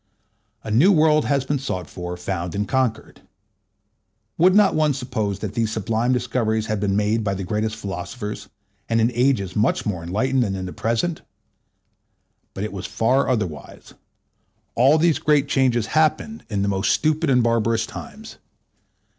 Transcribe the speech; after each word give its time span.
A 0.63 0.71
new 0.71 0.91
world 0.91 1.25
has 1.25 1.45
been 1.45 1.59
sought 1.59 1.87
for, 1.87 2.17
found, 2.17 2.55
and 2.55 2.67
conquered. 2.67 3.21
Would 4.39 4.55
not 4.55 4.73
one 4.73 4.95
suppose 4.95 5.37
that 5.41 5.53
these 5.53 5.71
sublime 5.71 6.11
discoveries 6.11 6.65
had 6.65 6.79
been 6.79 6.95
made 6.95 7.23
by 7.23 7.35
the 7.35 7.43
greatest 7.43 7.75
philosophers, 7.75 8.49
and 8.89 8.99
in 8.99 9.11
ages 9.13 9.55
much 9.55 9.85
more 9.85 10.01
enlightened 10.01 10.41
than 10.41 10.65
the 10.65 10.73
present? 10.73 11.21
But 12.55 12.63
it 12.63 12.73
was 12.73 12.87
far 12.87 13.29
otherwise; 13.29 13.93
all 14.73 14.97
these 14.97 15.19
great 15.19 15.47
changes 15.47 15.85
happened 15.93 16.45
in 16.49 16.63
the 16.63 16.67
most 16.67 16.91
stupid 16.93 17.29
and 17.29 17.43
barbarous 17.43 17.85
times. 17.85 18.37